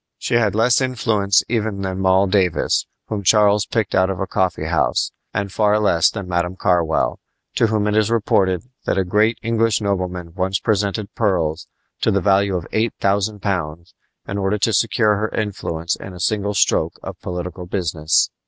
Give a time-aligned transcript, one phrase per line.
[0.17, 4.65] She had less influence even than Moll Davis, whom Charles picked out of a coffee
[4.65, 7.19] house, and far less than "Madam Carwell,"
[7.57, 11.67] to whom it is reported that a great English nobleman once presented pearls
[11.99, 13.93] to the value of eight thousand pounds
[14.27, 18.31] in order to secure her influence in a single stroke of political business.